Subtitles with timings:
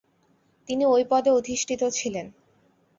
[0.69, 2.25] তিনি ওই পদে অধিষ্ঠিত ছিলেন।